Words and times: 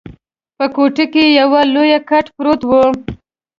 په 0.57 0.65
کوټه 0.75 1.05
کي 1.13 1.23
یو 1.39 1.51
لوی 1.73 1.93
کټ 2.09 2.25
پروت 2.35 2.61
وو. 2.69 2.83